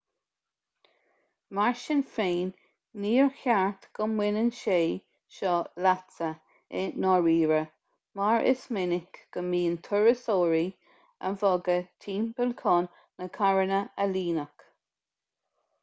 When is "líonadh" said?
14.17-14.69